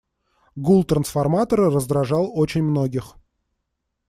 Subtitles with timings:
[0.55, 3.15] Гул трансформатора раздражал очень многих.